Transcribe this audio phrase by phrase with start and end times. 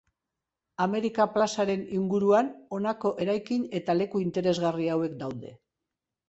[0.85, 5.55] Amerika plazaren inguruan honako eraikin eta leku interesgarri hauek daude.